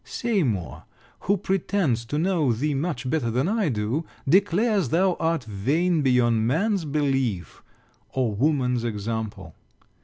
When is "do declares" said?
3.69-4.89